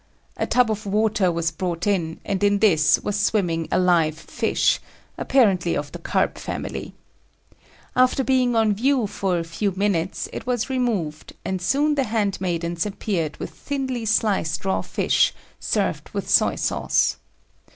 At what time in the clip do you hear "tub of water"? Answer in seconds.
0.47-1.31